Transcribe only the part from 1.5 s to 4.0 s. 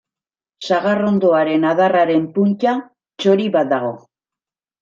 adarraren punta txori bat dago.